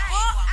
[0.00, 0.47] Oh.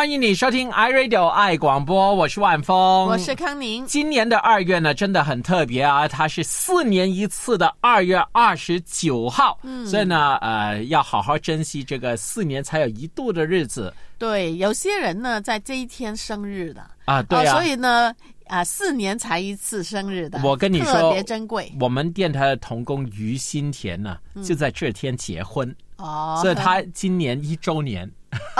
[0.00, 3.86] 欢迎你收听 iRadio 爱广播，我是万峰，我是康宁。
[3.86, 13.92] 今年的二月呢，真的很特别啊，它是四年一次的二月二十九号，嗯，所以呢，呃，要好好珍惜这个四年才有一度的日子。
[14.16, 18.10] 对，有些人呢在这一天生日的，啊，对啊，哦所以呢，
[18.46, 21.70] 啊，四年才一次生日的，我跟你说特别珍贵。
[21.78, 26.38] 我们电台的童工于新田呢，就在这天结婚，嗯哦。
[26.40, 28.10] 所以他今年一周年。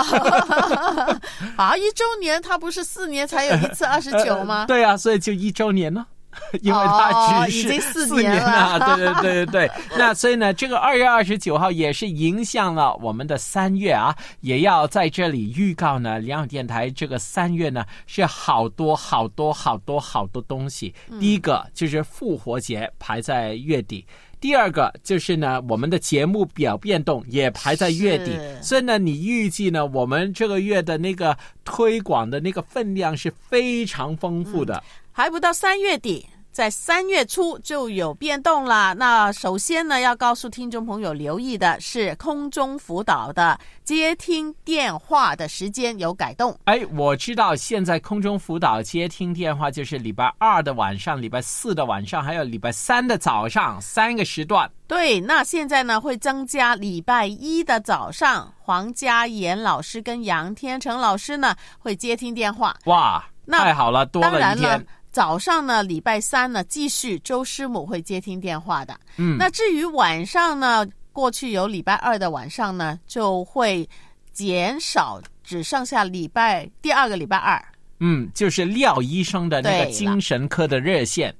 [1.55, 4.65] 啊，一周年，他不是四年才有一次二十九吗？
[4.67, 6.05] 对啊，所以就一周年呢。
[6.61, 9.71] 因为他哦只是四四年了，对对对对对。
[9.99, 20.95] 那所以呢，这个二月二十九号也是影响了我们的三月啊，也要在这里预告呢，良友电台这个三月呢是好多好多好多好多东西。
[21.09, 24.07] 嗯第一个就是复活节排在月底。
[24.41, 34.83] 第二个就是呢，我们的节目表变动也排在月底，所以呢，你预计呢，我们这个月的那个推广的那个分量是非常丰富的。
[35.11, 38.93] 还不到三月底，在三月初就有变动了。
[38.95, 46.57] 那首先呢，要告诉听众朋友留意的是，空中辅导的接听电话的时间有改动。
[46.65, 54.69] 哎，我知道现在空中辅导接听电话就是礼拜二的晚上、礼拜四的晚上，还有礼拜三的早上三个时段。
[54.87, 62.75] 对，那现在呢会增加礼拜一的早上，黄家妍老师跟杨天成老师呢会接听电话。
[62.85, 68.97] 哇，那太好了，多了一天。，早上呢，礼拜三呢，继续周师母会接听电话的。
[69.17, 73.87] 嗯那至于晚上呢，过去有礼拜二的晚上呢，就会
[74.31, 77.61] 减少，只剩下礼拜第二个礼拜二。
[77.99, 81.35] 嗯，就是廖医生的那个精神科的热线。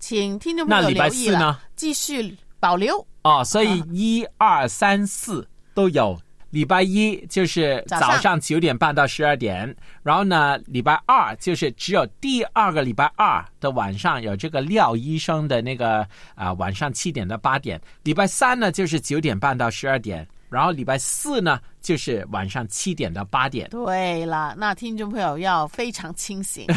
[0.00, 3.06] 请听众朋友那礼拜留意呢，继续保留。
[3.22, 6.18] 哦，所以啊一二三四都有。
[6.52, 17.80] 礼拜一就是早上九点半到十二点，然后呢，礼拜二就是只有第二个礼拜二的晚上有这个廖医生的那个啊、晚上七点到八点。
[18.02, 23.68] 礼拜三呢就是九点半到十二点，然后礼拜四呢就是晚上七点到八点。
[23.70, 26.66] 对了，那听众朋友要非常清醒。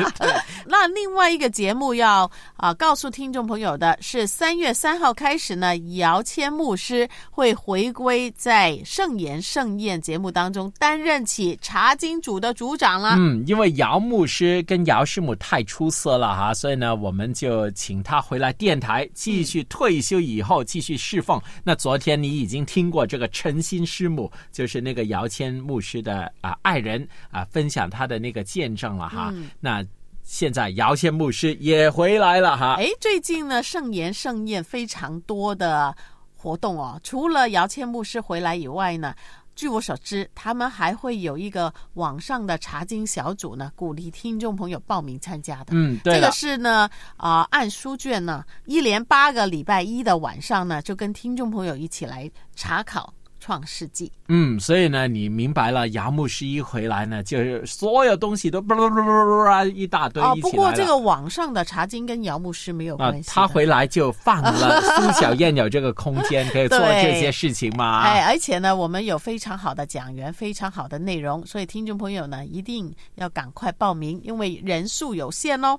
[0.66, 13.14] 那另外一个节目要啊、告诉听众朋友的是，三月三号开始呢，姚谦牧师会回归在圣言盛宴节目当中，担任起查经组的组长了。
[13.16, 21.40] 嗯，因为姚牧师跟姚师母太出色了哈，所以呢，我们就请他回来电台继续退休以后继续侍奉。
[21.64, 29.32] 那昨天你已经听过这个陈新师母，就是那个姚谦牧师的啊、爱人啊、分享他的那个见证了哈。
[29.60, 29.84] 那
[30.22, 32.74] 现在姚谦牧师也回来了哈。
[32.78, 35.94] 哎，最近呢，盛言盛宴非常多的
[36.36, 37.00] 活动哦。
[37.02, 39.14] 除了姚谦牧师回来以外呢，
[39.56, 45.72] 据我所知，他们还会有一个网上的查经小组呢，鼓励听众朋友报名参加的。
[45.72, 54.12] 嗯，对这个，是呢，啊、按书卷呢，一连八个礼拜一的晚上呢，就跟听众朋友一起来查考创世纪。
[54.28, 60.36] 嗯，所以呢，你明白了，姚牧师一回来呢，就是所有东西都叭叭叭叭叭叭一大堆哦。
[60.40, 68.02] 不过这个网上的查经跟姚牧师没有啊关系啊、，他回来就放了苏小燕有这个空间可以 做这些事情嘛。
[68.02, 75.78] 哎，而且呢，我们有非常好的讲员，非常好的内容，所以听众朋友呢，一定要赶快报名，因为人数有限哦。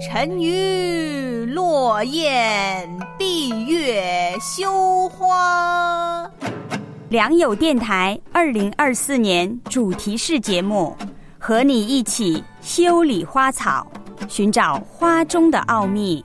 [0.00, 6.30] 沉鱼落雁，闭月羞花。
[7.10, 10.94] 良友电台二零二四年主题式节目，
[11.38, 13.90] 和你一起修理花草，
[14.28, 16.22] 寻找花中的奥秘。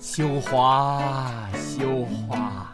[0.00, 1.00] 修花，
[1.54, 2.66] 修花。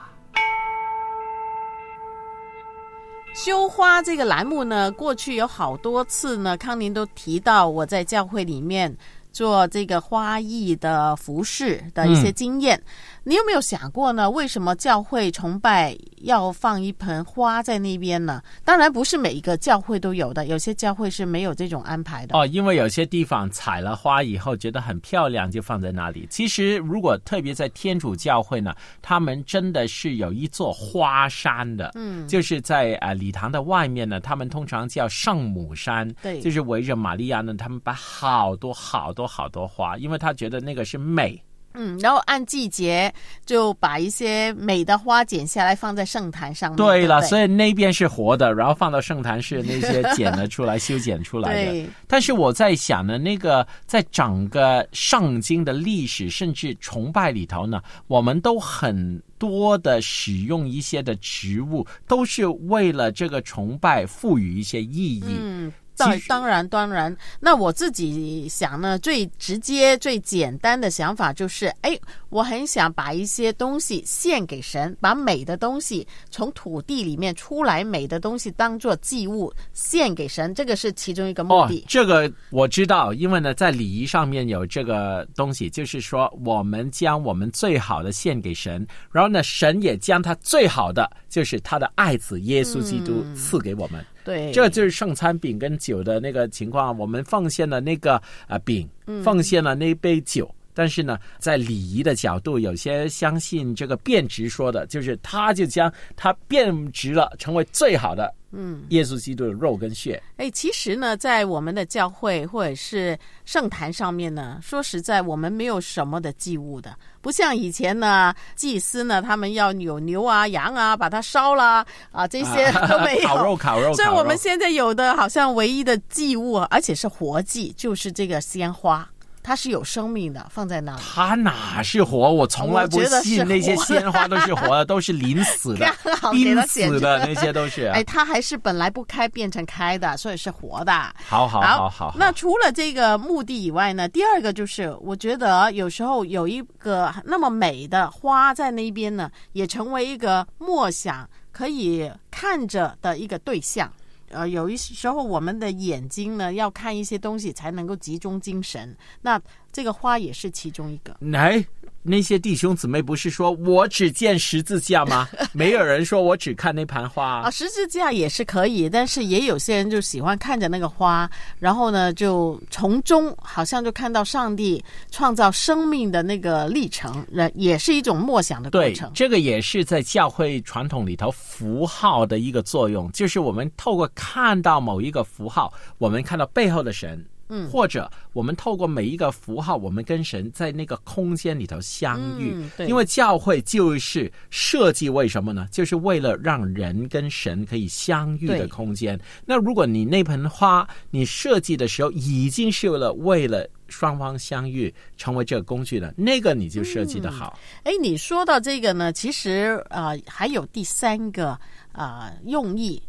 [3.34, 8.96] 修花这个栏目呢，过去有好多次呢，康宁都提到我在教会里面
[9.36, 12.82] 做这个花艺的服饰的一些经验。
[13.22, 14.30] 你有没有想过呢？
[14.30, 18.40] 为什么教会崇拜要放一盆花在那边呢？
[18.64, 22.38] 当然不是每一个教会都有的，有些教会是没有这种安排的。
[22.38, 26.26] 哦，因为有些地方采了花以后觉得很漂亮，就放在那里。
[26.30, 28.72] 其实，如果特别在天主教会呢，
[29.02, 41.42] 他们真的是有一座花山的，嗯就是在呃礼堂的外面呢，他们通常叫圣母山，对就是围着玛利亚呢，他们把好多好多好多花，因为他觉得那个是美。
[41.78, 43.12] 嗯，然后按季节
[43.44, 46.76] 就把一些美的花剪下来放在圣坛上面。
[46.78, 51.86] 对了，不所以那边是活的，然后放到圣坛是那些剪了出来、 修剪出来的。
[52.06, 65.24] 但是我在想呢，那个在整个圣经的历史甚至崇拜里头呢，我们都很多的使用一些的植物，都是为了这个崇拜赋予一些意义。
[65.28, 71.98] 嗯，当当然当然，那我自己想呢，最直接、最简单的想法就是，哎，
[72.28, 81.84] 我很想把一些东西献给神，把美的东西从土地里面出来，美的东西当做祭物献给神，这个是其中一个目哦的，。
[81.88, 94.02] 这个我知道，因为呢，在礼仪上面有这个东西，就是说我们将我们最好的献给神，然后呢，神也将他最好的，就是他的爱子耶稣基督赐给我们。
[94.24, 98.14] 对，这就是圣餐饼跟酒的那个情况，我们奉献了那个
[98.48, 98.88] 啊饼，
[99.22, 100.50] 奉献了那杯酒。
[100.76, 110.22] 但是呢，在礼仪的角度，有些相信这个变质说的，就是他就将他变质了，成为最好的，嗯，耶稣基督的肉跟血。
[110.36, 123.28] 哎，其实呢，在我们的教会或者是圣坛上面呢，说实在，我们没有什么的祭物的，不像以前呢，祭司呢，他们要有牛啊、羊啊，把它烧了啊，这些 都没有。
[123.32, 129.08] 烤肉，烤肉，所以我们现在有的好像唯一的祭物，而且是活祭，就是这个鲜花，
[129.46, 131.00] 它是有生命的，放在那里。
[131.00, 132.32] 它哪是活？
[132.32, 137.86] 我从来不信那些鲜花都是活的，都是临死的刚好、 给冰它剪死的那些都是。
[137.86, 140.92] 哎，它还是本来不开变成开的，所以是活的。
[141.24, 153.88] 好好好好，那除了这个目的以外呢，第二个就是我觉得有时候有一个那么美的花在那边呢，也成为一个默想可以看着的一个对象。
[154.30, 159.40] 呃，有一时候我们的眼睛呢要看一些东西才能够集中精神，那
[159.72, 161.16] 这个花也是其中一个。
[161.20, 161.64] 来，
[162.06, 165.28] 那些弟兄姊妹不是说我只见十字架吗？
[165.52, 179.10] 没有人说我只看那盘花 啊，十字架也是可以，但是也有些人就喜欢看着那个花，然后呢，就从中好像就看到上帝创造生命的那个历程，那，也是一种默想的过对程，。
[179.14, 187.24] 这个也是在教会传统里头符号的一个作用，就是我们透过看到某一个符号，我们看到背后的神。
[187.48, 192.52] 嗯，或者我们透过每一个符号，我们跟神在那个空间里头相遇。
[192.54, 195.66] 嗯对因为教会就是设计为什么呢？
[195.70, 199.18] 就是为了让人跟神可以相遇的空间。
[199.44, 207.58] 那如果你那盆花你设计的时候已经是为了为了双方相遇成为这个工具了，那个你就设计的好。
[207.84, 211.50] 哎，你说到这个呢，其实呃还有第三个
[211.92, 213.00] 啊、呃用意。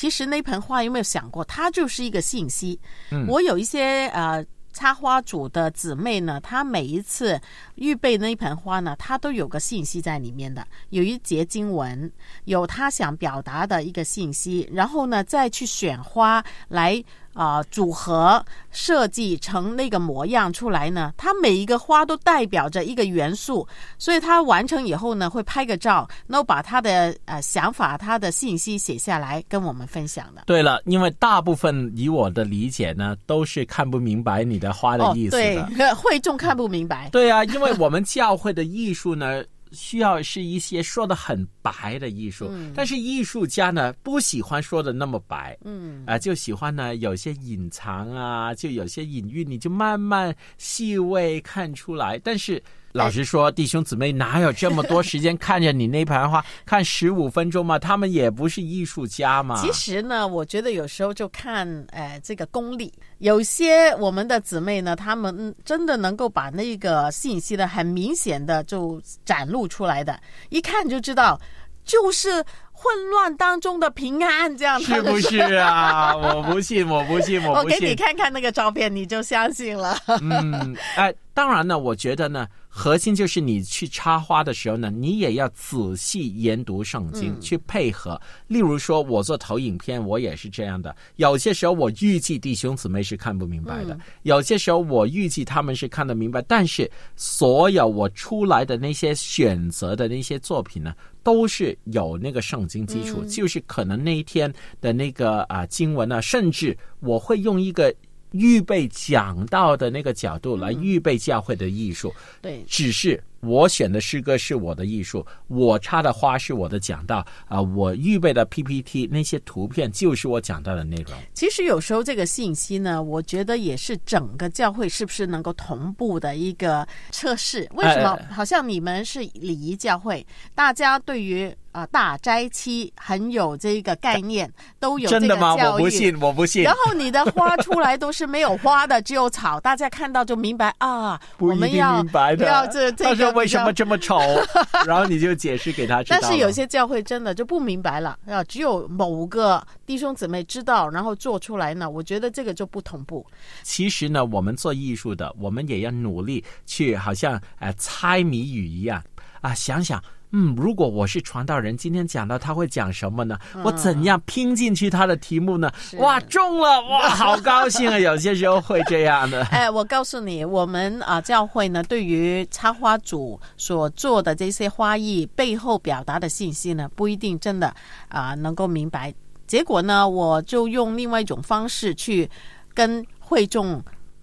[0.00, 2.80] 其实那盆花有没有想过，它就是一个信息。
[3.10, 4.42] 嗯我有一些呃
[4.72, 7.38] 插花组的姊妹呢，她每一次
[7.74, 12.10] 预备那一盆花呢，她都有个信息在里面的，有一节经文，
[12.46, 23.66] 有她想表达的一个信息，然后呢再去选花来啊、呃组合设计成那个模样出来呢，它每一个花都代表着一个元素，
[23.98, 30.42] 所以它完成以后呢，会拍个照，然后把他的呃想法、他的信息写下来跟我们分享的。
[30.46, 35.60] 对了，因为大部分以我的理解呢，都是看不明白你的花的哦意，思对。
[35.94, 37.08] 会众看不明白。
[37.10, 52.18] 对啊，因为我们教会的艺术呢，需要是一些说的很白的艺术，但是艺术家呢不喜欢说的那么白，嗯啊、就喜欢呢有些隐藏啊，就有些隐喻，你就慢慢细微看出来。
[52.22, 52.62] 但是
[52.92, 57.78] 老实说，弟兄姊妹哪有这么多时间看着你那盘花 看十五分钟嘛？
[57.78, 59.54] 他们也不是艺术家嘛。
[59.62, 62.92] 其实呢，我觉得有时候就看，呃，这个功力。
[63.18, 70.18] 有些我们的姊妹呢，他们真的能够把那个信息呢，很明显的就展露出来的，
[70.48, 71.40] 一看就知道，
[71.84, 76.16] 就是混乱当中的平安，这样是不是啊？
[76.16, 77.94] 我不信，我不信，我不信我给你。
[77.94, 79.96] 看看那个照片，你就相信了。
[80.20, 88.18] 嗯，哎，当然呢，我觉得呢，核心就是你去插花的时候呢，你也要仔细研读圣经，嗯去配合。
[88.46, 90.94] 例如说，我做投影片，我也是这样的。
[91.16, 104.50] 有些时候我预计弟兄姊妹是看不明白的，嗯有些时候我预计他们是看得明白，但是所有我出来的那些选择的那些作品呢，都是有那个圣经基础，就是可能那一天
[104.80, 107.92] 的那个啊、经文呢，甚至我会用一个。
[108.32, 121.18] 预备讲道的那个角度来预备教会的艺术，对，只是我选的诗歌是我的艺术，我插的花是我的讲道啊、我预备的 PPT 那些图片就是我讲到的内容。
[121.32, 127.68] 其实有时候这个信息呢，我觉得也是整个教会是不是能够同步的一个测试。
[127.74, 128.10] 为什么？
[128.10, 135.54] 哎好像你们是礼仪教会，大家对于啊、呃大斋期很有这个概念，都有这个真的吗？
[135.54, 136.74] 我不信，我不信然。
[136.74, 142.46] 后你的花出来都是没有花的，只有草，大家看到就明白啊，不一定我们要明白的。
[142.46, 144.18] 要这这他说个为什么这么丑，
[144.86, 146.18] 然后你就解释给他知道。
[146.20, 153.24] 但是有些教会真的就不明白了啊，只有某个弟兄姊妹知道，然后做出来呢，我觉得这个就不同步。
[153.62, 159.02] 其实呢，我们做艺术的，我们也要努力去，好像呃猜谜语一样
[159.40, 160.02] 啊，想想。
[160.32, 163.36] 嗯，如果我是传道人，今天讲到他会讲什么呢？
[163.64, 165.70] 我怎样拼进去他的题目呢？
[165.98, 166.80] 哇，中了！
[166.82, 167.98] 哇，好高兴啊！
[167.98, 169.42] 有些时候会这样的。
[169.50, 177.74] 哎，我告诉你，我们啊教会呢，对于插花组所做的这些花艺背后表达的信息呢，不一定真的
[178.08, 179.12] 啊能够明白。
[179.48, 182.30] 结果呢，我就用另外一种方式去
[182.72, 183.82] 跟会众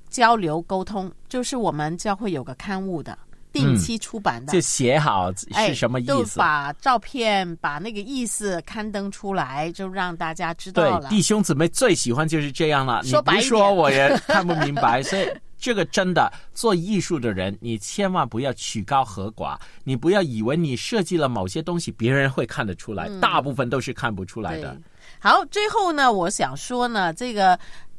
[0.09, 3.17] 交流沟通，就是我们教会有个刊物的。
[3.51, 6.37] 定期出版的，就写好哎是什么意就思？
[6.39, 11.09] 把照片、把那个意思刊登出来，就让大家知道对，了。
[11.09, 13.01] 弟兄姊妹最喜欢就是这样了。
[13.03, 15.27] 你说白一不说点我也看不明白， 所以
[15.57, 24.77] 这个真的做艺术的人，你千万不要曲高和寡，你不要以为你设计了某些东西，别人会看得出来，大部分都是看不出来的。
[25.19, 27.57] 好，最后呢，我想说呢，这个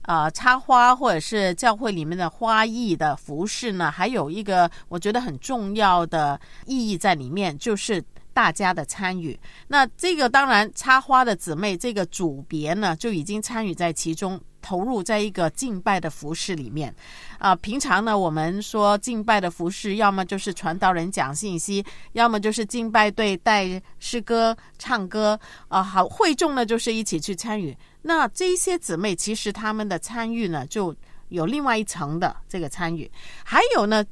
[0.08, 8.02] 啊、插花或者是教会里面的花艺的服饰呢，还有一个我觉得很重要的意义在里面，就是。
[8.30, 9.36] 大家的参与，
[9.66, 16.94] 那这个当然插花的姊妹这个组别呢，就已经参与在其中，投入在一个敬拜的服饰里面。
[17.38, 25.36] 啊、平常呢，我们说敬拜的服饰，要么就是传道人讲信息，要么就是敬拜队带诗歌、唱歌，
[25.66, 27.76] 啊、好会众呢就是一起去参与。
[28.08, 30.96] 那这些姊妹其实他们的参与呢，就
[31.28, 33.10] 有另外一层的这个参与，
[33.44, 34.02] 还有呢，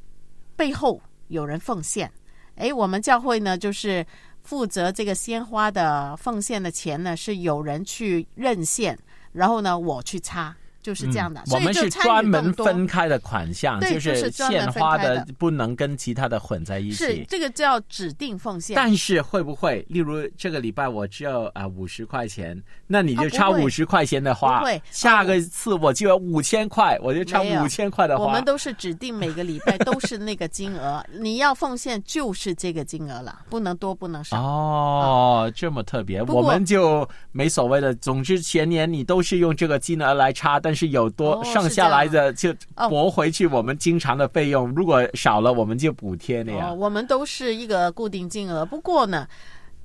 [0.55, 2.13] 背后有人奉献。
[2.57, 4.07] 诶，我们教会呢，就是
[4.43, 8.99] 负责这个鲜花的奉献的钱呢，是有人去认献，
[9.33, 10.55] 然后呢，我去插，
[10.87, 11.41] 就是这样的。
[11.41, 16.97] 嗯我们是专门分开的款项，就是献花的的不能跟其他的混在一起。
[16.97, 18.77] 是这个叫指定奉献。
[18.77, 28.25] 但是会不会，例如这个礼拜我只有啊五十块钱，那你就啊不会插五十块钱的花，不会下个次我就有五千块，我就插没有五千块的花。
[28.27, 34.41] 我们都是指定每个礼拜都是那个金额， 你要奉献就是这个金额了，不能多不能少。
[34.41, 37.93] 哦，这么特别，我们就没所谓的。
[37.97, 44.69] 总之前年你都是用这个金额来插，但是有多、哦剩下来的就哦驳回去我们经常的费用。
[44.75, 46.71] 如果少了，我们就补贴那样。
[46.71, 49.27] 哦，我们都是一个固定金额，不过呢，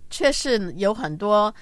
[0.09, 1.53] 却是有很多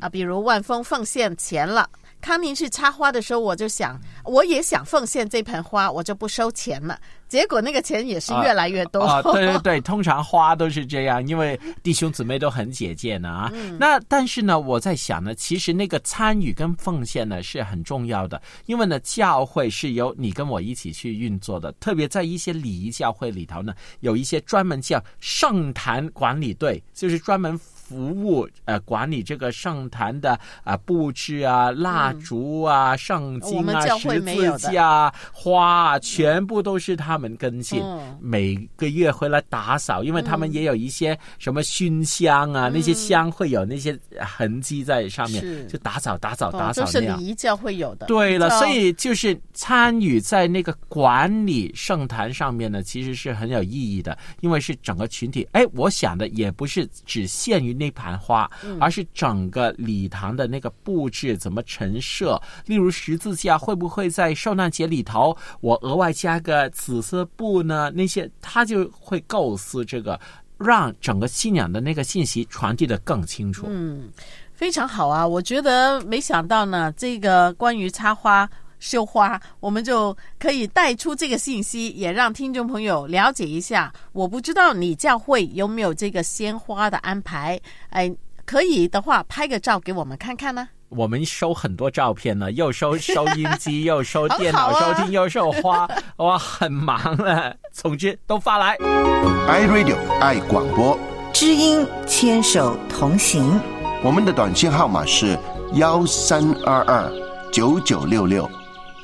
[0.00, 1.88] 啊，比如万丰奉献钱了。
[2.20, 6.98] 康宁去插花的时候，我就想，我也想奉献这盆花，我就不收钱了。
[7.28, 9.02] 结果那个钱也是越来越多。
[9.02, 13.50] 啊，对对对，通常花都是这样，因为弟兄姊妹都很节俭呢啊。
[13.52, 27.58] 嗯那但是呢，我在想呢，其实那个参与跟奉献呢是很重要的，因为呢，教会是由你跟我一起去运作的，特别在一些礼仪教会里头呢，有一些专门叫圣坛管理队，就是专门。
[27.88, 37.80] 服务呃管理这个圣坛的啊、布置啊蜡烛啊、圣经啊十字架啊花啊，全部都是他们跟进。
[37.82, 47.18] 嗯每个月回来打扫，因为他们也有一些什么熏香啊，那些香会有那些痕迹在上面是，就打扫打扫打扫那样。
[47.18, 48.06] 礼仪教会有的。
[48.06, 55.46] 对了，所以就是参与在那个管理圣坛上面呢，其实是很有意义的，因为是整个群体。
[55.52, 62.40] 哎，我想的也不是只限于那盘花，而是整个礼堂的那个布置怎么陈设。
[62.66, 67.90] 例如十字架会不会在受难节里头，我额外加个紫色布呢？
[67.94, 70.18] 那些他就会构思这个，
[70.58, 73.66] 让整个信仰的那个信息传递的更清楚。
[73.68, 74.10] 嗯，
[74.52, 75.26] 非常好啊！
[75.26, 78.48] 我觉得没想到呢，这个关于插花。
[78.78, 83.92] 绣花，我们就可以带出这个信息，也让听众朋友了解一下。
[84.12, 87.60] 我不知道你教会有没有这个鲜花的安排？
[87.90, 90.68] 哎，可以的话，拍个照给我们看看呢。
[90.90, 97.54] 我们收很多照片呢，又收收音机，又收电脑收听，又收花， 哇，很忙了。
[97.72, 98.74] 总之都发来。
[98.78, 100.98] iRadio 爱广播，
[101.30, 103.60] 知音牵手同行。
[104.02, 105.38] 我们的短信号码是
[105.74, 107.12] 幺三二二
[107.52, 108.48] 九九六六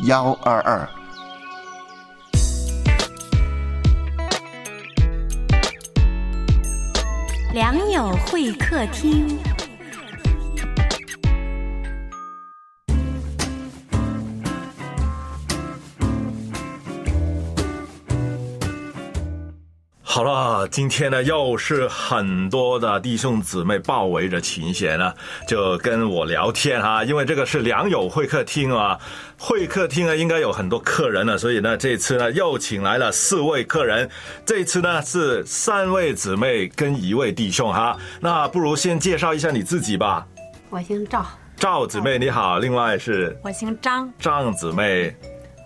[0.00, 0.88] 幺二二。
[7.52, 9.53] 良友会客厅。
[20.14, 25.12] 好了，今天呢又是很多的弟兄姊妹包围着琴弦呢，
[25.49, 28.97] 就跟我聊天哈、因为这个是良友会客厅啊，
[29.37, 34.09] 会客厅呢应该有很多客人了，所以呢这次呢又请来了四位客人，
[34.47, 40.25] 这次呢是三位姊妹跟一位弟兄哈、那不如先介绍一下你自己吧，
[40.71, 44.09] 我姓赵，赵姊妹你好，另外是我姓张。
[44.21, 45.12] 张姊妹、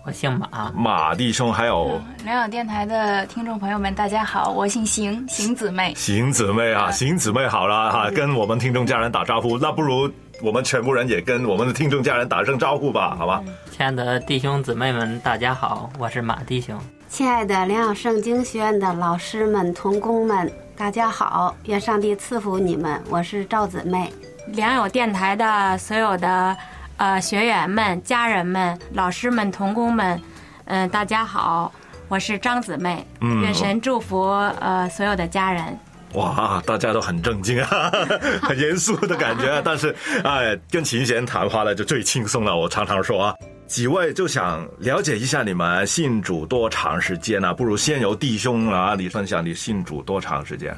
[0.09, 5.93] 我姓马，马弟兄，还有良友电台的听众朋友们，大家好，我姓邢，邢姊妹。
[5.95, 9.55] 邢姊妹啊，邢姊妹好了哈，跟我们听众家人打招呼。
[9.59, 10.11] 那不如
[10.41, 13.43] 我们全部人也跟我们的听众家人打声招呼吧，好吧？
[13.69, 16.75] 亲爱的弟兄姊妹们，大家好，我是马弟兄。
[17.07, 21.55] 亲爱的良友圣经学院的老师们、童工们，大家好！
[21.65, 22.99] 愿上帝赐福你们。
[23.11, 24.11] 我是赵姊妹。
[24.47, 26.57] 良友电台的所有的
[26.99, 30.21] 呃学员们、家人们、老师们、童工们，
[30.65, 31.71] 嗯、大家好，
[32.09, 33.05] 我是张姊妹。
[33.21, 34.27] 嗯愿神祝福
[34.59, 35.63] 呃所有的家人。
[36.13, 37.89] 哇，大家都很正经啊，
[38.43, 39.59] 很严肃的感觉。
[39.63, 42.57] 但是，哎，跟琴弦谈话呢就最轻松了。
[42.57, 43.33] 我常常说啊，
[43.65, 50.75] 几位就想了解一下你们信主多长时间呢、不如先由弟兄啊，你分享你信主多长时间？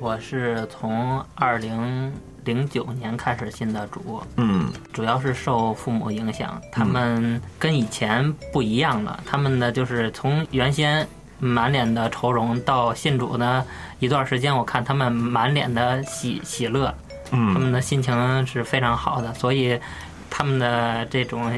[0.00, 2.10] 我是从二零
[2.48, 9.20] 零九年开始信的主，嗯主要是受父母影响，他们跟以前不一样了。
[9.26, 11.06] 他们呢，就是从原先
[11.38, 13.62] 满脸的愁容到信主呢
[13.98, 16.94] 一段时间，我看他们满脸的喜喜乐，
[17.32, 19.78] 嗯他嗯们的心情是非常好的，所以
[20.30, 21.52] 他们的这种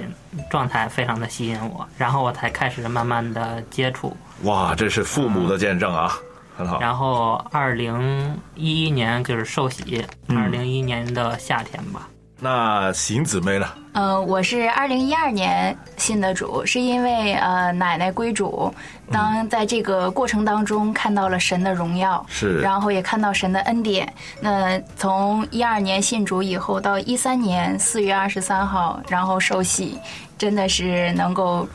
[0.51, 4.17] 状态非常的吸引我，然后我才开始慢慢的接触。
[4.43, 6.19] 哇，这是父母的见证啊，
[6.61, 6.79] 很好。
[6.81, 12.09] 然后二零一一年就是受洗，嗯二零一一年的夏天吧。
[12.43, 13.67] 那邢姊妹呢？
[13.93, 18.73] 呃，我是二零一二年信的主，是因为呃奶奶归主，
[19.11, 24.11] 当在这个过程当中看到了神的荣耀，是然后也看到神的恩典。
[24.41, 29.99] 那从一二年信主以后，到一三年四月二十三号，然后受洗，
[30.39, 31.69] 真的是能够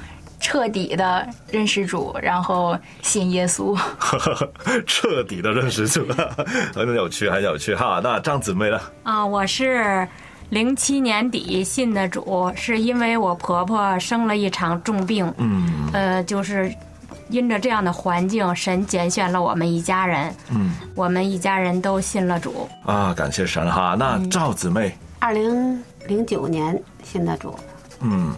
[0.46, 3.76] 彻底的认识主，然后信耶稣。
[4.86, 6.06] 彻底的认识主，
[6.72, 8.00] 很有趣，很有趣哈。
[8.04, 8.80] 那张姊妹呢？
[9.02, 10.08] 啊，我是
[10.52, 16.72] 零七年底信的主，是因为我婆婆生了一场重病，嗯呃，就是
[17.30, 22.70] 因着这样的环境，神拣选了我们一家人，嗯我们一家人都信了主。
[22.86, 23.96] 啊，感谢神哈。
[23.98, 27.58] 那赵姊妹，二零零九年信的主，
[28.02, 28.32] 嗯。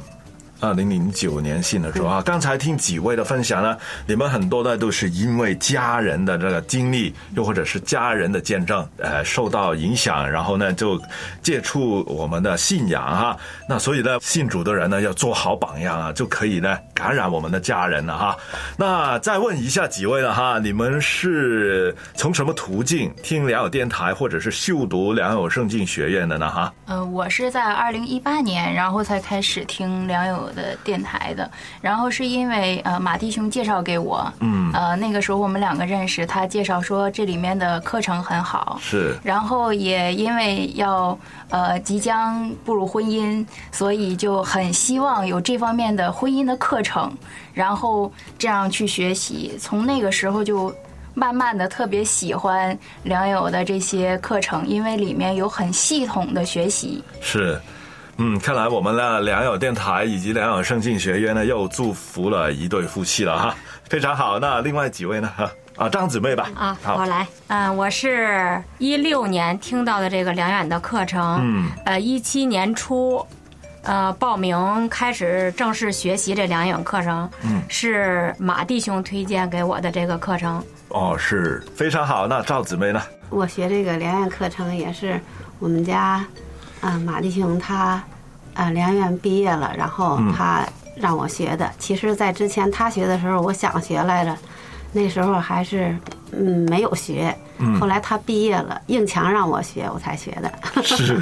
[0.59, 10.99] 二零零九年信的时候啊，刚才听几位的分享呢，你们很多呢都是因为家人的这个经历，又或者是家人的见证，呃，受到影响，然后呢就
[11.41, 13.37] 接触我们的信仰哈。
[13.69, 18.35] 那所以呢，信主的人呢要做好榜样啊，就可以呢感染我们的家人了哈。
[18.77, 26.73] 那再问一下几位了哈，你们是从什么途径听良友电台，或者是修读良友圣经学院的呢哈？
[26.87, 31.49] 呃，我是在二零一八年，然后才开始听良友的电台的。
[31.81, 41.17] 然后是因为呃马弟兄介绍给我，嗯呃那个时候我们两个认识，他介绍说这里面的课程很好，是然后也因为要
[41.49, 47.11] 呃即将步入婚姻，所以就很希望有这方面的婚姻的课程，
[47.53, 49.57] 然后这样去学习。
[49.59, 50.73] 从那个时候就
[51.13, 57.03] 慢慢的特别喜欢良友的这些课程，因为里面有很系统的学习。
[57.21, 57.59] 是，
[58.17, 63.55] 嗯，看来我们的良友电台以及良友圣境学院呢，又祝福了一对夫妻了哈，
[63.87, 64.39] 非常好。
[64.39, 65.31] 那另外几位呢？
[65.75, 66.49] 啊，张姊妹吧。
[66.55, 67.27] 啊，好我来。
[67.47, 73.23] 嗯、我是一六年听到的这个良远的课程，嗯，呃，一七年初，
[73.83, 80.63] 呃，报名开始正式学习这良远课程，嗯，是马弟兄推荐给我的这个课程。
[80.89, 82.25] 哦，是非常好。
[82.25, 82.99] 那赵姊妹呢？
[83.29, 85.21] 我学这个良远课程也是
[85.59, 86.25] 我们家
[86.87, 88.01] 啊，马弟兄他
[88.53, 91.69] 啊良院毕业了，然后嗯他让我学的。
[91.77, 94.33] 其实，在之前他学的时候，我想学来着，
[94.93, 95.93] 那时候还是
[96.31, 97.35] 嗯没有学。
[97.57, 100.81] 嗯后来他毕业了，硬强让我学，我才学的。
[100.81, 101.19] 是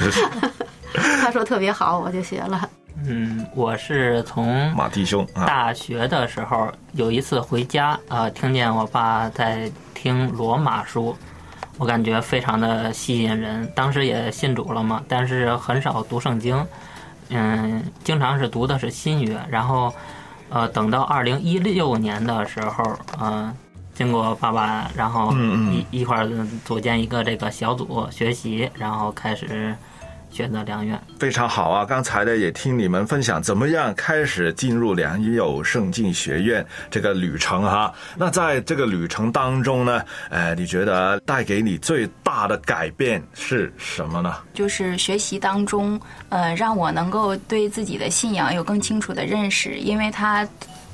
[1.21, 2.69] 他说特别好，我就学了。
[3.07, 11.15] 嗯，我是从马弟兄啊，大学的时候有一次回家啊、听见我爸在听罗马书，
[11.77, 13.69] 我感觉非常的吸引人。
[13.75, 16.65] 当时也信主了嘛，但是很少读圣经，
[17.29, 19.37] 嗯，经常是读的是新约。
[19.49, 19.93] 然后，
[20.49, 23.53] 呃，等到二零一六年的时候，嗯、
[23.93, 25.33] 经过爸爸，然后
[25.71, 29.75] 一一块儿组建一个这个小组学习，然后开始
[30.35, 30.99] 选择良缘。
[31.17, 31.85] 非常好啊！
[31.85, 37.93] 刚才呢也听你们分享怎么样开始进入良友圣境学院这个旅程哈。
[38.17, 44.35] 那在这个旅程当中呢，呃，你觉得带给你最大的改变是什么呢？
[44.53, 50.45] 就是学习当中，呃，让我能够对自己的信仰有更清楚的认识，因为它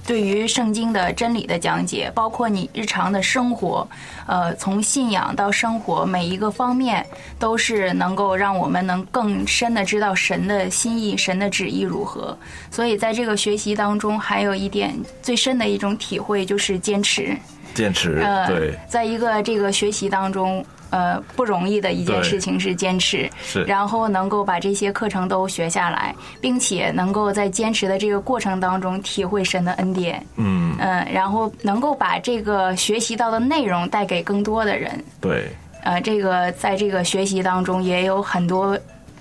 [0.06, 3.88] 对于圣经的真理的讲解，包括你日常的生活，
[4.26, 7.06] 呃，从信仰到生活每一个方面，
[7.40, 12.38] 都是能够让我们能更深的知道神的心意、神的旨意如何。
[12.70, 17.38] 所以在这个学习当中，还有一点最深的一种体会就是坚持。
[17.74, 23.64] 坚持呃，对，在一个这个学习当中，呃，不容易的一件事情是坚持，是。
[23.64, 35.50] 然后能够把这些课程都学下来，并且能够在坚持的这个过程当中体会神的恩典，嗯，嗯、然后能够把这个学习到的内容带给更多的人，对，
[35.84, 38.78] 呃，这个在这个学习当中也有很多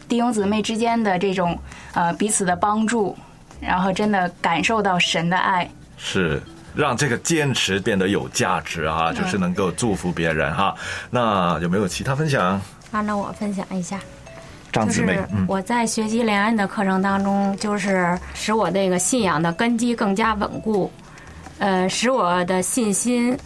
[0.09, 1.56] 弟兄姊妹之间的这种
[1.94, 3.16] 呃彼此的帮助，
[3.61, 5.70] 然后真的感受到神的爱。
[5.96, 6.42] 是
[6.74, 10.74] 让这个坚持变得有价值啊，就是能够祝福别人哈。
[11.11, 12.61] 那有没有其他分享？
[12.90, 14.06] 啊，那我分享一下，就是，
[14.72, 20.90] 张姊妹嗯，我在学习联安的课程当中，就是使我这个信仰的根基更加稳固，
[21.59, 23.37] 呃，使我的信心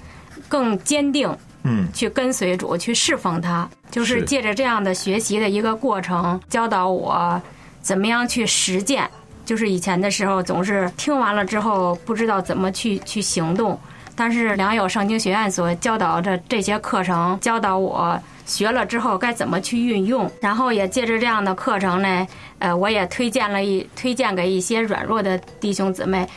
[0.49, 3.69] 更坚定，嗯，去跟随主，去侍奉他。
[3.91, 7.41] 就是是借着这样的学习的一个过程，教导我
[7.81, 9.09] 怎么样去实践。
[9.45, 13.79] 就是以前的时候，总是听完了之后不知道怎么去去行动，
[14.17, 22.27] 但是良友圣经学院所教导的这些课程，教导我学了之后该怎么去运用，然后也借着这样的课程呢，
[22.59, 26.29] 呃，我也推荐了一推荐给一些软弱的弟兄姊妹，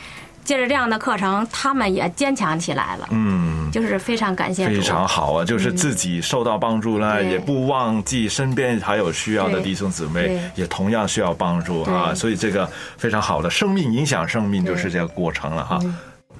[0.48, 4.66] 借着这样的课程，他们也坚强起来了，嗯，就是非常感谢。
[4.66, 7.32] 非常好啊，就是自己受到帮助呢，对。
[7.32, 15.78] 也不忘记身边还有需要的弟兄姊妹，也同样需要帮助啊，所以这个非常好的生命影响生命就是这个过程了哈。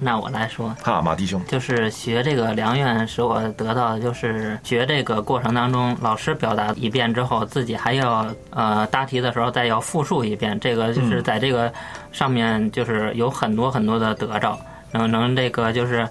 [0.01, 10.57] 那我来说，哈，马弟兄，就是学这个良院，使我得到的就是学这个过程当中，老师表达一遍之后，自己还要呃答题的时候再要复述一遍。
[10.59, 11.71] 这个就是嗯在这个
[12.13, 14.57] 上面就是有很多很多的得着，
[14.91, 16.07] 能能这个就是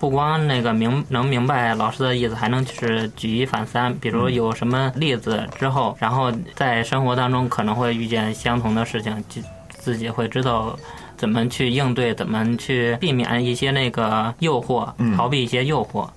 [0.00, 3.94] 不光那个明能明白老师的意思，还能就是举一反三。
[3.96, 10.74] 比如有什么例子之后，然后在生活当中可能会遇见相同的事情，就自己会知道。
[11.16, 12.14] 怎么去应对？
[12.14, 16.08] 怎么去避免一些那个诱惑，嗯逃避一些诱惑？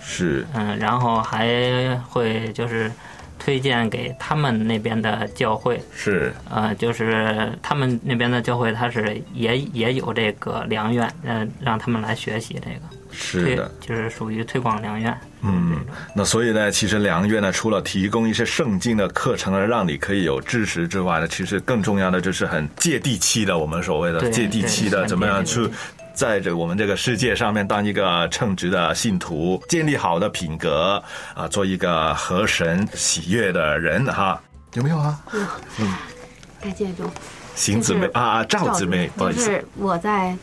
[0.00, 2.90] 是，嗯，然后还会就是
[3.38, 12.80] 推荐给他们那边的教会，是，呃，就是他们那边的教会，他是也也有这个良院，呃，让他们来学习这个，
[13.12, 15.16] 是的，就是属于推广良院。
[15.42, 15.78] 嗯，
[16.14, 25.68] 那所以呢，其实良院呢，除了提供一些圣经的课程呢，让你可以有知识之外呢，其实更重要的就是很接地气的，我们所谓的接地气的，怎么样去。
[26.14, 31.02] 在这我们这个世界上面，当一个称职的信徒，建立好的品格
[31.34, 34.38] 啊，做一个合神喜悦的人哈，
[34.74, 35.18] 有没有啊？
[35.78, 35.94] 嗯，
[36.60, 37.10] 感谢主。
[37.54, 40.36] 邢姊妹啊啊，赵姊妹，不好意思，就是我在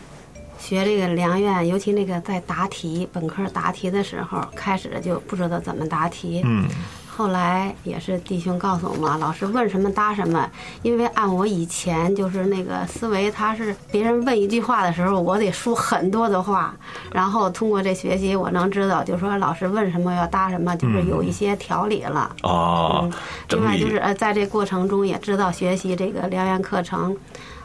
[0.60, 6.42] 学这个良院，尤其那个在答题本科答题的时候，开始就不知道怎么答题。
[6.44, 6.68] 嗯，
[7.08, 10.50] 后来也是弟兄告诉我嘛，老师问什么答什么，
[10.84, 16.76] 因为按我以前就是那个思维，他是别人问一句话的时候，我得说很多的话，
[17.12, 22.36] 然后通过这学习，我能知道，就说老师问什么要答什么，就是有一些条理了。
[22.44, 23.10] 哦，
[23.50, 27.16] 另外就是呃，在这过程中也知道学习这个疗养课程，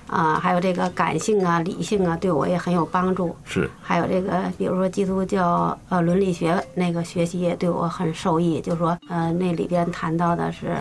[0.07, 3.35] 啊、还有这个感性啊、理性啊，对我也很有帮助。
[3.45, 10.77] 是还有这个，比如说基督教呃伦理学那个学习也对我很受益，就说呃那里边谈到的是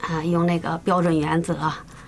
[0.00, 1.56] 啊、用那个标准原则，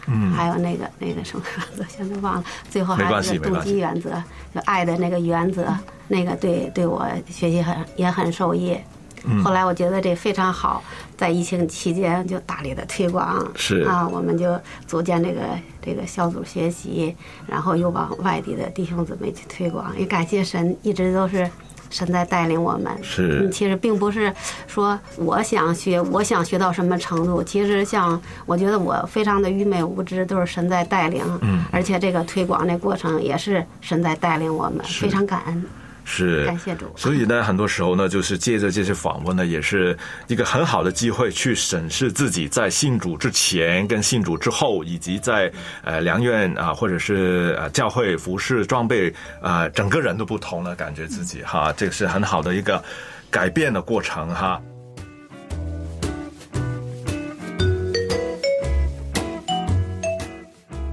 [0.07, 4.11] 嗯还有那个那个什么原则，现在忘了，最后还有一个动机原则，
[4.55, 5.67] 就爱的那个原则，
[6.07, 8.79] 那个对对我学习很也很受益。
[9.25, 10.83] 嗯后来我觉得这非常好，
[11.17, 15.41] 在疫情期间就大力的推广，是啊，我们就组建这个
[15.83, 17.15] 这个小组学习，
[17.47, 19.93] 然后又往外地的弟兄姊妹去推广。
[19.99, 21.49] 也感谢神，一直都是
[21.91, 22.93] 神在带领我们。
[23.03, 24.33] 是嗯，其实并不是
[24.67, 27.43] 说我想学，我想学到什么程度。
[27.43, 31.23] 其实像我觉得我非常的愚昧无知，都是神在带领。
[31.43, 35.65] 嗯而且这个推广这过程也是神在带领我们，非常感恩。
[36.13, 39.97] 是，感谢主所以呢，很多时候呢，就是借着这些访问呢，也是
[40.27, 45.51] 一个很好的机会去审视自己在信主之前跟信主之后，以及在
[45.85, 49.09] 呃良院啊，或者是呃教会服饰装备
[49.41, 52.83] 啊、呃整个人都不同了，感觉自己哈，这个是很好的一个
[53.31, 54.61] 改变的过程哈。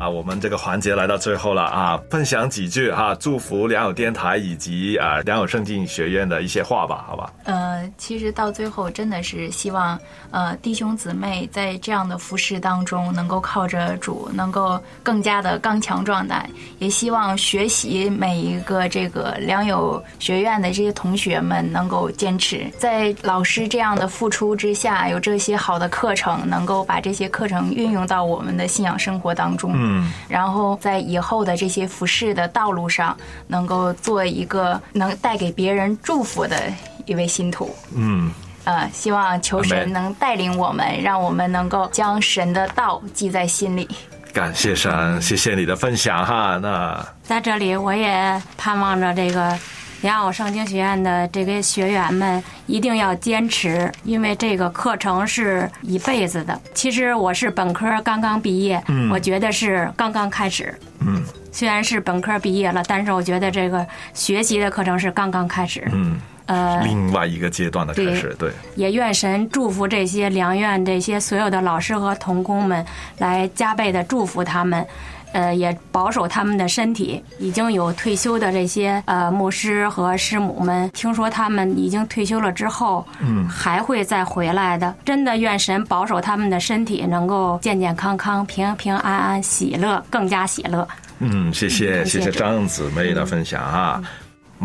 [0.10, 7.34] 我们这个环节来到最后了啊，分享几句哈、祝福良友电台以及啊良友圣经学院的一些话吧，好吧？
[7.44, 10.00] 呃，其实到最后真的是希望，
[10.32, 16.50] 呃，弟兄姊妹在这样的服饰当中，能够靠着主，能够更加的刚强壮胆。
[16.80, 29.72] 也希望学习每一个这个良友学院的这些同学们能够坚持，在老师这样的付出之下，有这些好的课程，能够把这些课程运用到我们的信仰生活当中。
[29.76, 36.72] 嗯，然后在以后的这些服饰的道路上，能够做一个能带给别人祝福的
[37.08, 37.76] 一位信徒。
[37.96, 38.32] 嗯，
[38.66, 43.90] 呃，希望求神能带领我们，让我们能够将神的道记在心里。
[44.34, 46.60] 感谢神，谢谢你的分享哈。
[46.62, 49.58] 那在这里，我也盼望着这个
[50.02, 56.60] 莲藕圣经学院的这个学员们一定要坚持，因为这个课程是一辈子的。
[56.76, 60.78] 其实我是本科刚刚毕业，嗯我觉得是刚刚开始。
[61.00, 65.88] 嗯虽然是本科毕业了，但是我觉得这个学习的课程是刚刚开始。
[65.92, 72.86] 嗯，呃，另外一个阶段的开始，对，也愿神祝福这些良院这些所有的老师和童工们，
[73.18, 74.86] 来加倍的祝福他们，
[75.34, 77.24] 呃，也保守他们的身体。
[77.38, 84.96] 已经有退休的这些呃牧师和师母们，听说他们已经退休了之后，嗯还会再回来的。
[85.06, 90.88] 真的愿神保守他们的身体，能够健健康康、平平安安、喜乐，更加喜乐。
[91.20, 94.02] 嗯，谢谢感谢谢谢张姊妹的分享哈。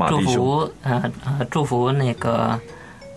[0.08, 2.58] 祝，福呃呃祝福那个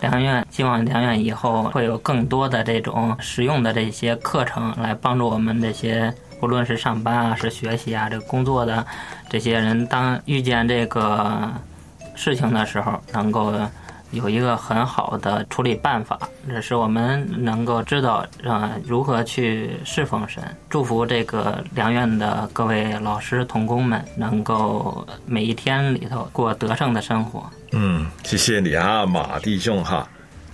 [0.00, 8.84] 良院，希望良院以后会有更多的这种实用的这些课程来帮助我们这些不论是上班啊、是学习啊、这工作的
[9.28, 11.50] 这些人，当遇见这个
[12.14, 13.52] 事情的时候，能够
[14.16, 20.42] 有一个很好的处理办法，这是我们能够知道呃如何去侍奉神。
[20.68, 27.44] 祝福这个良院的各位老师同工们，能够每一天里头过得胜的生活。
[27.72, 30.06] 嗯，谢谢你啊，马弟兄哈。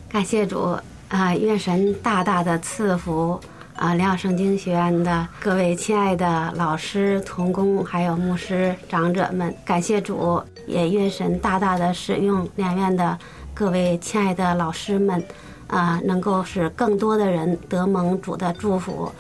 [0.09, 0.77] 感谢主
[1.09, 1.35] 啊！
[1.35, 3.41] 愿神大大的赐福
[3.77, 3.95] 啊！
[3.95, 13.19] 良好圣经学院的各位亲爱的老师、童工，还有牧师长者们，感谢主，也愿神大大的使用两院的
[13.55, 15.23] 各位亲爱的老师们
[15.69, 19.11] 啊，能够使更多的人得蒙主的祝福。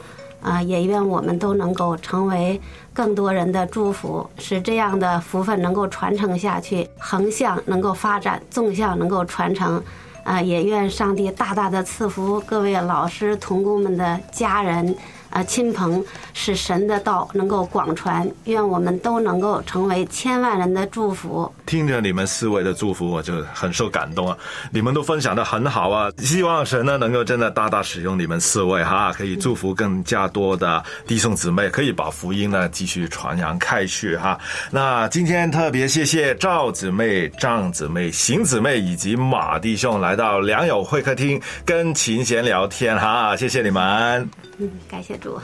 [0.40, 2.60] 啊，也愿我们都能够成为
[2.92, 9.80] 更多人的祝福，使这样的福分能够传承下去，横向能够发展，纵向能够传承。
[10.24, 14.96] 啊，也愿上帝大大的赐福各位老师、同工们的家人、
[15.32, 18.30] 啊亲朋，是神的道能够广传。
[18.44, 21.52] 愿我们都能够成为千万人的祝福。
[21.66, 24.36] 听着你们四位的祝福，我就很受感动啊！
[24.70, 34.38] 你们都分享的很好啊，希望神呢能够真的大大使用你们四位哈，可以祝福更加多的弟兄姊妹，可以把福音呢继续传扬开去哈。
[34.70, 44.28] 那今天特别谢谢赵姊妹、张姊妹、邢姊妹以及马弟兄来到良友会客厅跟琴弦聊天哈，谢谢你们。
[44.58, 45.38] 嗯，感谢主。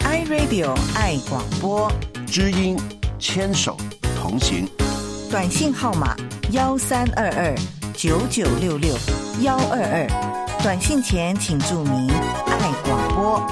[0.00, 1.90] iRadio 爱广播，
[2.26, 2.78] 知音
[3.18, 3.74] 牵手
[4.14, 4.68] 同行。
[5.30, 6.14] 短信号码
[6.52, 7.54] 幺三二二
[7.94, 8.94] 九九六六
[9.40, 10.06] 幺二二，
[10.62, 13.42] 短信前请注明爱广播。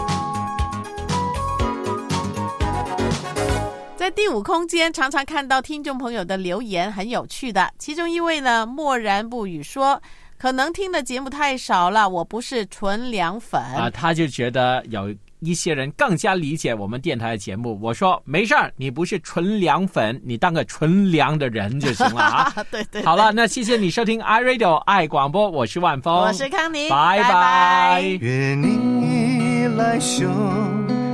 [3.96, 7.72] 在第五空间，常常看到听众朋友的留言，很有趣的。
[7.78, 10.00] 其中一位呢，默然不语说
[10.38, 17.78] ：“可能听的节目太少了，我不是纯凉粉。”啊，他就觉得有一些人更加理解我们电台的节目。
[17.82, 22.52] 我说没事儿，你不是纯凉粉，你当个纯凉的人就行了啊。
[22.70, 30.26] 对对对好了，那谢谢你收听 iRadio 爱广播，我是万峰，我是康宁，拜拜拜愿你来修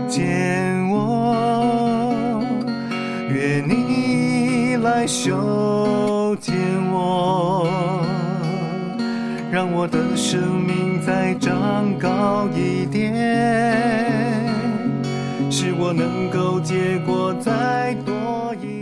[0.09, 2.43] 剪我，
[3.29, 6.55] 愿你来修剪
[6.91, 7.69] 我，
[9.53, 13.13] 让我的生命再长高一点，
[15.51, 18.82] 使我能够结果再多一